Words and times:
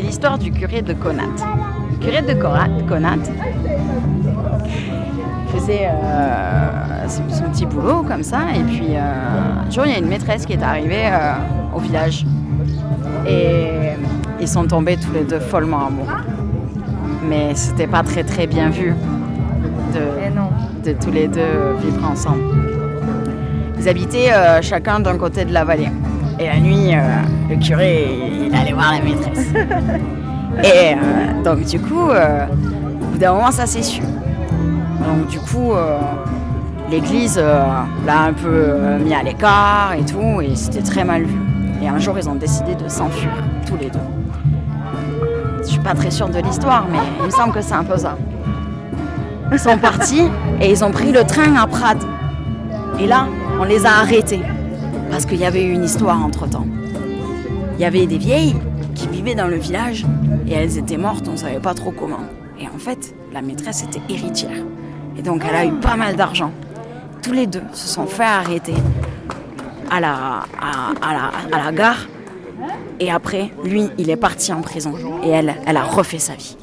C'est 0.00 0.06
l'histoire 0.06 0.38
du 0.38 0.50
curé 0.50 0.80
de 0.80 0.94
Conat. 0.94 1.24
Le 1.90 1.96
curé 1.98 2.22
de 2.22 2.32
Conat 2.32 3.18
faisait 5.48 5.88
euh, 5.88 7.06
son, 7.06 7.50
petit 7.50 7.66
boulot 7.66 8.02
comme 8.08 8.22
ça, 8.22 8.44
et 8.56 8.62
puis 8.62 8.94
euh, 8.94 9.66
un 9.66 9.70
jour 9.70 9.84
il 9.84 9.92
y 9.92 9.94
a 9.94 9.98
une 9.98 10.08
maîtresse 10.08 10.46
qui 10.46 10.54
est 10.54 10.62
arrivée 10.62 11.06
euh, 11.06 11.34
au 11.76 11.80
village. 11.80 12.24
Et 13.28 13.90
ils 14.40 14.48
sont 14.48 14.66
tombés 14.66 14.96
tous 14.96 15.12
les 15.12 15.24
deux 15.24 15.38
follement 15.38 15.88
amoureux. 15.88 16.08
Mais 17.28 17.54
c'était 17.54 17.86
pas 17.86 18.02
très 18.02 18.24
très 18.24 18.46
bien 18.46 18.70
vu 18.70 18.94
de, 19.92 20.90
de 20.90 20.98
tous 20.98 21.10
les 21.10 21.28
deux 21.28 21.74
vivre 21.82 22.08
ensemble. 22.10 22.42
Ils 23.78 23.86
habitaient 23.86 24.32
chacun 24.62 25.00
d'un 25.00 25.18
côté 25.18 25.44
de 25.44 25.52
la 25.52 25.64
vallée. 25.64 25.90
Et 26.40 26.46
la 26.46 26.58
nuit, 26.58 26.92
le 27.48 27.56
curé, 27.56 28.08
il 28.46 28.54
allait 28.54 28.72
voir 28.72 28.92
la 28.92 29.02
maîtresse. 29.02 29.46
Et 30.64 30.96
donc 31.44 31.64
du 31.64 31.78
coup, 31.78 32.08
au 32.08 33.06
bout 33.12 33.18
d'un 33.18 33.34
moment, 33.34 33.50
ça 33.50 33.66
s'est 33.66 33.82
su. 33.82 34.02
Donc 35.06 35.28
du 35.28 35.40
coup, 35.40 35.72
euh, 35.72 35.98
l'église 36.90 37.38
euh, 37.38 37.64
l'a 38.06 38.22
un 38.24 38.32
peu 38.32 38.48
euh, 38.48 38.98
mis 38.98 39.14
à 39.14 39.22
l'écart 39.22 39.94
et 39.98 40.04
tout, 40.04 40.40
et 40.40 40.54
c'était 40.54 40.82
très 40.82 41.04
mal 41.04 41.24
vu. 41.24 41.38
Et 41.82 41.88
un 41.88 41.98
jour, 41.98 42.18
ils 42.18 42.28
ont 42.28 42.34
décidé 42.34 42.74
de 42.74 42.88
s'enfuir, 42.88 43.30
tous 43.66 43.76
les 43.76 43.88
deux. 43.88 43.98
Je 45.62 45.68
suis 45.68 45.80
pas 45.80 45.94
très 45.94 46.10
sûre 46.10 46.28
de 46.28 46.38
l'histoire, 46.38 46.86
mais 46.90 46.98
il 47.20 47.26
me 47.26 47.30
semble 47.30 47.52
que 47.52 47.62
c'est 47.62 47.74
un 47.74 47.84
peu 47.84 47.96
ça. 47.96 48.16
Ils 49.52 49.58
sont 49.58 49.78
partis 49.78 50.28
et 50.60 50.70
ils 50.70 50.84
ont 50.84 50.90
pris 50.90 51.12
le 51.12 51.24
train 51.24 51.56
à 51.56 51.66
Prades. 51.66 52.04
Et 52.98 53.06
là, 53.06 53.26
on 53.58 53.64
les 53.64 53.86
a 53.86 53.90
arrêtés, 54.00 54.42
parce 55.10 55.26
qu'il 55.26 55.38
y 55.38 55.44
avait 55.44 55.64
eu 55.64 55.72
une 55.72 55.84
histoire 55.84 56.24
entre-temps. 56.24 56.66
Il 57.74 57.80
y 57.80 57.84
avait 57.84 58.06
des 58.06 58.18
vieilles 58.18 58.56
qui 58.94 59.08
vivaient 59.08 59.34
dans 59.34 59.48
le 59.48 59.56
village, 59.56 60.06
et 60.46 60.52
elles 60.52 60.78
étaient 60.78 60.96
mortes, 60.96 61.26
on 61.28 61.32
ne 61.32 61.36
savait 61.36 61.60
pas 61.60 61.74
trop 61.74 61.90
comment. 61.90 62.20
Et 62.58 62.66
en 62.68 62.78
fait, 62.78 63.14
la 63.32 63.42
maîtresse 63.42 63.84
était 63.84 64.02
héritière. 64.12 64.64
Et 65.18 65.22
donc 65.22 65.42
elle 65.48 65.56
a 65.56 65.66
eu 65.66 65.72
pas 65.72 65.96
mal 65.96 66.16
d'argent. 66.16 66.52
Tous 67.22 67.32
les 67.32 67.46
deux 67.46 67.62
se 67.72 67.88
sont 67.88 68.06
fait 68.06 68.22
arrêter 68.22 68.74
à 69.90 70.00
la, 70.00 70.44
à, 70.60 71.50
la, 71.50 71.72
gare. 71.72 72.06
Et 72.98 73.10
après, 73.10 73.50
lui, 73.64 73.88
il 73.98 74.10
est 74.10 74.16
parti 74.16 74.52
en 74.52 74.60
prison. 74.60 74.94
Et 75.24 75.30
elle, 75.30 75.56
elle 75.66 75.76
a 75.76 75.82
refait 75.82 76.18
sa 76.18 76.34
vie. 76.34 76.56